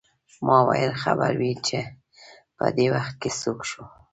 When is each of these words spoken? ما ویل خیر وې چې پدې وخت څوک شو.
ما 0.45 0.57
ویل 0.67 0.93
خیر 1.01 1.33
وې 1.39 1.51
چې 1.67 1.79
پدې 2.57 2.87
وخت 2.93 3.19
څوک 3.41 3.59
شو. 3.69 3.83